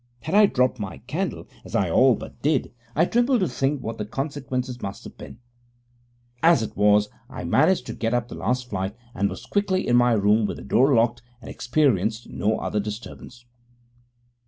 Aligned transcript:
Had 0.21 0.33
I 0.33 0.47
dropped 0.47 0.79
my 0.79 0.97
candle, 1.05 1.47
as 1.63 1.75
I 1.75 1.91
all 1.91 2.15
but 2.15 2.41
did, 2.41 2.73
I 2.95 3.05
tremble 3.05 3.37
to 3.37 3.47
think 3.47 3.83
what 3.83 3.99
the 3.99 4.05
consequences 4.05 4.81
must 4.81 5.03
have 5.03 5.15
been. 5.15 5.37
As 6.41 6.63
it 6.63 6.75
was, 6.75 7.07
I 7.29 7.43
managed 7.43 7.85
to 7.85 7.93
get 7.93 8.11
up 8.11 8.27
the 8.27 8.33
last 8.33 8.67
flight, 8.67 8.95
and 9.13 9.29
was 9.29 9.45
quickly 9.45 9.87
in 9.87 9.95
my 9.95 10.13
room 10.13 10.47
with 10.47 10.57
the 10.57 10.63
door 10.63 10.95
locked, 10.95 11.21
and 11.39 11.51
experienced 11.51 12.27
no 12.31 12.57
other 12.57 12.79
disturbance. 12.79 13.45